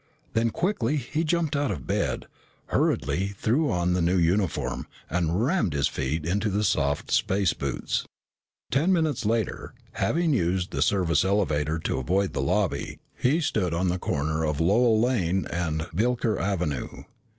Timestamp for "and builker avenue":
15.51-17.03